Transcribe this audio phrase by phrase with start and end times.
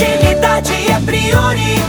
[0.00, 1.79] Agilidade é prioridade.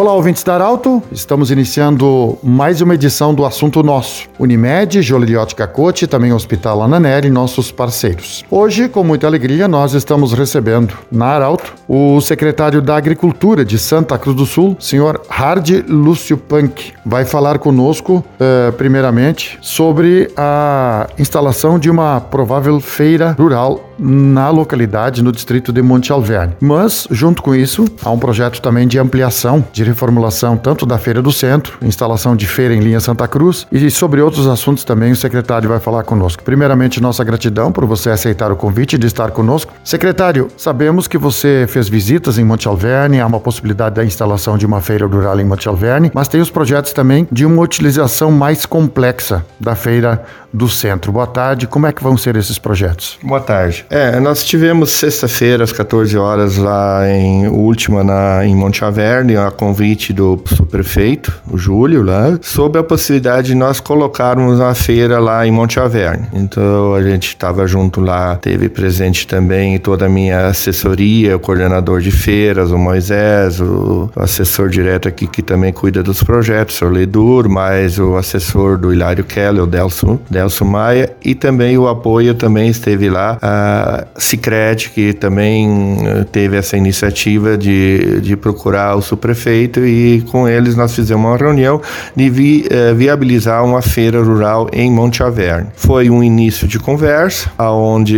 [0.00, 1.02] Olá, ouvintes da Arauto.
[1.12, 4.30] Estamos iniciando mais uma edição do Assunto Nosso.
[4.38, 8.42] Unimed, Joliriotti Cacote, também Hospital Ananelli, nossos parceiros.
[8.50, 14.16] Hoje, com muita alegria, nós estamos recebendo na Arauto o secretário da Agricultura de Santa
[14.16, 16.94] Cruz do Sul, senhor Hardy Lúcio Punk.
[17.04, 25.22] Vai falar conosco, eh, primeiramente, sobre a instalação de uma provável feira rural na localidade,
[25.22, 26.54] no distrito de Monte Alverne.
[26.60, 31.20] Mas, junto com isso, há um projeto também de ampliação, de reformulação tanto da Feira
[31.20, 35.16] do Centro, instalação de feira em linha Santa Cruz e sobre outros assuntos também o
[35.16, 36.42] secretário vai falar conosco.
[36.42, 39.72] Primeiramente, nossa gratidão por você aceitar o convite de estar conosco.
[39.84, 44.66] Secretário, sabemos que você fez visitas em Monte Alverne, há uma possibilidade da instalação de
[44.66, 48.64] uma feira rural em Monte Alverne, mas tem os projetos também de uma utilização mais
[48.64, 51.12] complexa da feira do centro.
[51.12, 53.18] Boa tarde, como é que vão ser esses projetos?
[53.22, 53.84] Boa tarde.
[53.88, 59.50] É, nós tivemos sexta-feira às 14 horas lá em última na em Monte Alverne, a
[59.50, 65.46] convite do subprefeito, o Júlio lá, sobre a possibilidade de nós colocarmos uma feira lá
[65.46, 66.26] em Monte Alverne.
[66.32, 72.00] Então a gente estava junto lá, teve presente também toda a minha assessoria, o coordenador
[72.00, 77.48] de feiras, o Moisés, o assessor direto aqui que também cuida dos projetos, o Ledur,
[77.48, 82.68] mais o assessor do Hilário Keller, o Delson, Delson Maia, e também o apoio também
[82.68, 89.80] esteve lá a Cicred, que também eh, teve essa iniciativa de, de procurar o subprefeito
[89.84, 91.80] e com eles nós fizemos uma reunião
[92.14, 95.68] de vi, eh, viabilizar uma feira rural em Monte Alverne.
[95.74, 98.16] Foi um início de conversa, onde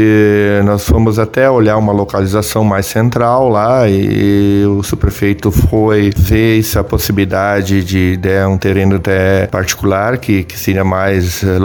[0.64, 6.84] nós fomos até olhar uma localização mais central lá e o subprefeito foi ver essa
[6.84, 11.58] possibilidade de, de um terreno até particular que, que seria mais eh,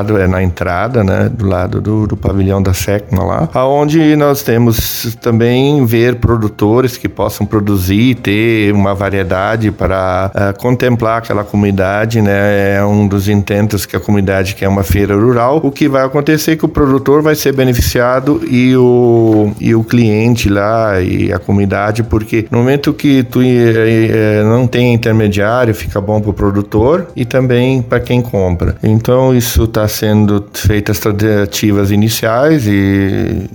[0.00, 4.42] localizado é na entrada, né, do lado do, do pavilhão da SECMA lá, aonde nós
[4.42, 12.20] temos também ver produtores que possam produzir, ter uma variedade para uh, contemplar aquela comunidade,
[12.22, 12.76] né?
[12.76, 15.60] É um dos intentos que a comunidade quer uma feira rural.
[15.62, 19.82] O que vai acontecer é que o produtor vai ser beneficiado e o, e o
[19.84, 26.00] cliente lá e a comunidade, porque no momento que tu eh, não tem intermediário, fica
[26.00, 28.76] bom para o produtor e também para quem compra.
[28.82, 33.48] Então isso está sendo feitas tratativas iniciais e,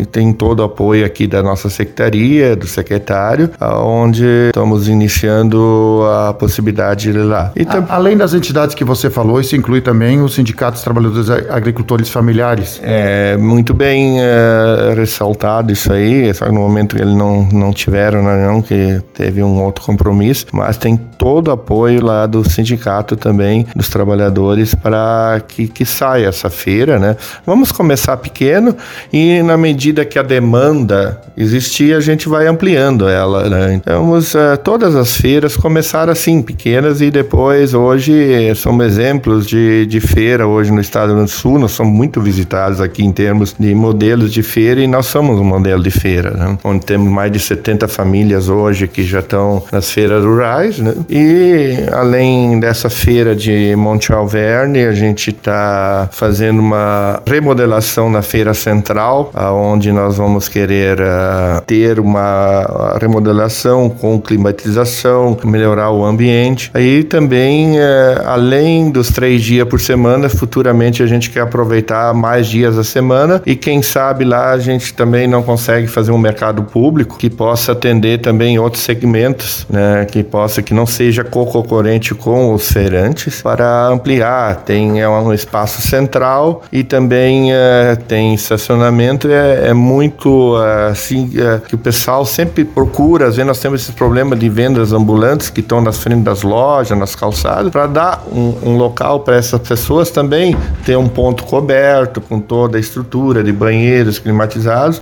[0.00, 6.34] e, tem todo o apoio aqui da nossa secretaria, do secretário, onde estamos iniciando a
[6.34, 7.52] possibilidade de ir lá.
[7.66, 12.80] A, além das entidades que você falou, isso inclui também os sindicatos trabalhadores agricultores familiares.
[12.82, 17.72] É muito bem é, ressaltado isso aí, só que no momento que eles não, não
[17.72, 22.48] tiveram, né, não, que teve um outro compromisso, mas tem todo o apoio lá do
[22.48, 27.16] sindicato também, dos trabalhadores, para que, que saia essa feira, né?
[27.44, 28.76] Vamos começar pequeno
[29.12, 33.74] e na medida que a demanda existir, a gente vai ampliando ela, né?
[33.74, 40.00] Então, uh, todas as feiras começaram assim, pequenas e depois, hoje, somos exemplos de, de
[40.00, 44.32] feira hoje no estado do Sul, nós somos muito visitados aqui em termos de modelos
[44.32, 46.58] de feira e nós somos um modelo de feira, né?
[46.62, 50.94] Onde temos mais de 70 famílias hoje que já estão nas feiras rurais, né?
[51.10, 55.63] E além dessa feira de Monte Alverne, a gente está
[56.10, 64.20] fazendo uma remodelação na feira central, aonde nós vamos querer uh, ter uma remodelação com
[64.20, 66.70] climatização, melhorar o ambiente.
[66.74, 67.82] Aí também, uh,
[68.26, 73.42] além dos três dias por semana, futuramente a gente quer aproveitar mais dias da semana
[73.46, 77.72] e quem sabe lá a gente também não consegue fazer um mercado público que possa
[77.72, 83.88] atender também outros segmentos, né, que possa que não seja concorrente com os feirantes para
[83.88, 84.56] ampliar.
[84.64, 89.28] Tem é um espaço central e também é, tem estacionamento.
[89.28, 93.28] É, é muito é, assim é, que o pessoal sempre procura.
[93.28, 96.98] Às vezes nós temos esse problema de vendas ambulantes que estão nas frente das lojas,
[96.98, 102.20] nas calçadas, para dar um, um local para essas pessoas também ter um ponto coberto
[102.20, 105.00] com toda a estrutura de banheiros climatizados.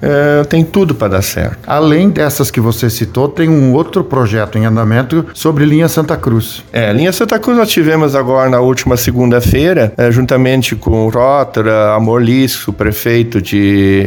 [0.49, 1.59] Tem tudo para dar certo.
[1.67, 6.63] Além dessas que você citou, tem um outro projeto em andamento sobre linha Santa Cruz.
[6.73, 10.11] É, linha Santa Cruz nós tivemos agora na última segunda-feira, é,
[10.43, 14.03] juntamente com o Rótara, Amor Lisco, prefeito de,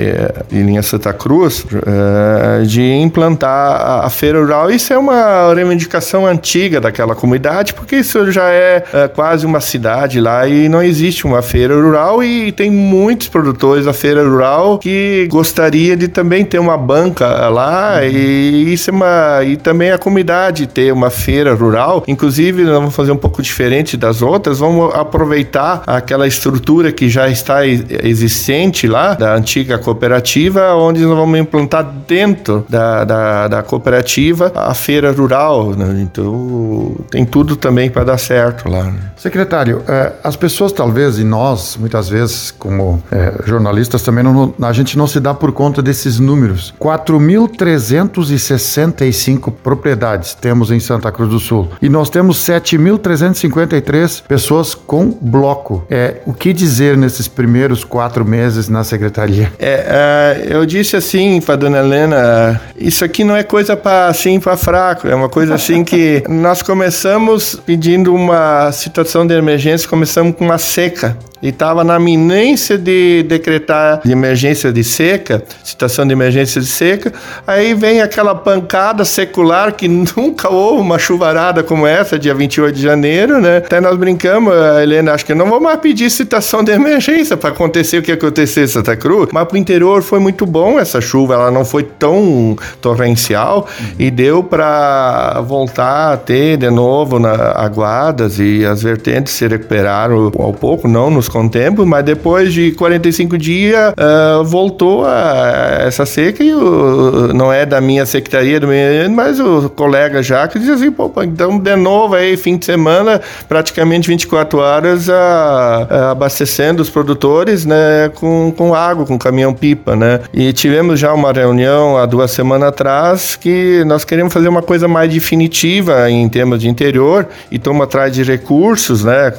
[0.50, 4.70] de linha Santa Cruz, é, de implantar a, feira rural.
[4.70, 10.20] Isso é uma reivindicação antiga daquela comunidade, porque isso já é, é quase uma cidade
[10.20, 15.28] lá e não existe uma feira rural e tem muitos produtores da feira rural que
[15.32, 18.08] gostaria de também ter uma banca lá uhum.
[18.10, 22.04] e isso é uma e também a comunidade ter uma feira rural.
[22.08, 27.08] Inclusive, nós vamos fazer um pouco diferente das outras, vamos aproveitar aquela aquela estrutura que
[27.10, 33.62] já está existente lá, da antiga cooperativa, onde nós vamos implantar dentro da, da, da
[33.62, 35.72] cooperativa a feira rural.
[35.72, 36.02] Né?
[36.02, 38.86] Então, tem tudo também para dar certo lá.
[38.86, 38.96] Né?
[39.18, 44.72] Secretário, é, as pessoas talvez, e nós, muitas vezes, como é, jornalistas, também não, a
[44.72, 46.74] gente não se dá por conta desses números.
[46.80, 51.68] 4.365 propriedades temos em Santa Cruz do Sul.
[51.82, 55.84] E nós temos 7.353 pessoas com bloco.
[55.90, 59.52] É, o que dizer nesses primeiros quatro meses na secretaria?
[59.60, 64.40] É, uh, eu disse assim para dona Helena, isso aqui não é coisa para assim
[64.40, 70.36] para fraco, é uma coisa assim que nós começamos pedindo uma situação de emergência, começamos
[70.36, 76.14] com uma seca e estava na iminência de decretar de emergência de seca, situação de
[76.14, 77.14] emergência de seca,
[77.46, 82.82] aí vem aquela pancada secular que nunca houve uma chuvarada como essa, dia 28 de
[82.82, 83.58] janeiro, né?
[83.58, 87.98] Até nós brincamos, Helena, acho que não vou mais pedir situação de emergência para acontecer
[87.98, 91.34] o que aconteceu em Santa Cruz, mas para o interior foi muito bom essa chuva,
[91.34, 93.86] ela não foi tão torrencial uhum.
[94.00, 100.32] e deu para voltar a ter de novo na, aguadas e as vertentes se recuperaram
[100.38, 105.80] ao pouco, não nos com o tempo, mas depois de 45 dias uh, voltou a
[105.82, 110.48] essa seca e o, não é da minha secretaria, do meu, mas o colega já
[110.48, 115.88] que diz assim, pô, então de novo aí, fim de semana, praticamente 24 horas a,
[115.90, 120.22] a abastecendo os produtores, né, com, com água, com caminhão-pipa, né?
[120.34, 124.88] E tivemos já uma reunião há duas semanas atrás que nós queremos fazer uma coisa
[124.88, 129.34] mais definitiva em termos de interior e estamos atrás de recursos, né,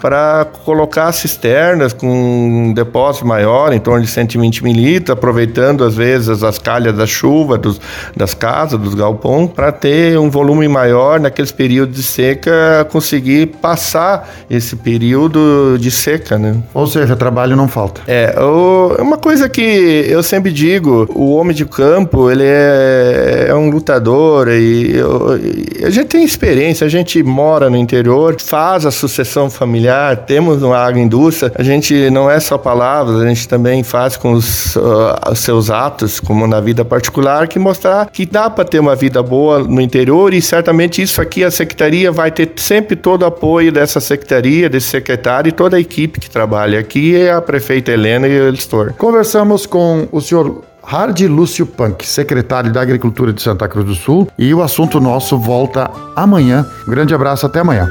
[0.00, 5.94] para colocar cisternas com um depósito maior, em torno de 120 mil litros, aproveitando às
[5.94, 7.80] vezes as calhas da chuva dos,
[8.16, 14.28] das casas, dos galpões, para ter um volume maior naqueles períodos de seca, conseguir passar
[14.50, 16.56] esse período de seca, né?
[16.72, 18.00] Ou seja, trabalho não falta.
[18.06, 19.60] É, o, uma coisa que
[20.08, 25.38] eu sempre digo, o homem de campo, ele é, é um lutador e eu,
[25.84, 30.78] a gente tem experiência, a gente mora no interior, faz a sucessão familiar, temos uma
[30.78, 35.32] agroindústria indústria, a gente não é só palavras, a gente também faz com os, uh,
[35.32, 39.22] os seus atos, como na vida particular, que mostrar que dá para ter uma vida
[39.22, 43.72] boa no interior e certamente isso aqui a secretaria vai ter sempre todo o apoio
[43.72, 48.28] dessa secretaria, desse secretário e toda a equipe que trabalha aqui, é a prefeita Helena
[48.28, 48.92] e o Elistor.
[48.96, 54.28] Conversamos com o senhor Hardy Lúcio Punk, secretário da Agricultura de Santa Cruz do Sul,
[54.38, 56.66] e o assunto nosso volta amanhã.
[56.86, 57.90] Um grande abraço, até amanhã.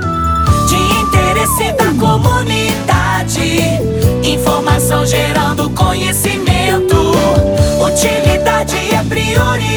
[0.67, 2.86] De interesse da comunidade
[4.77, 7.11] Informação gerando conhecimento.
[7.83, 9.76] Utilidade é prioridade.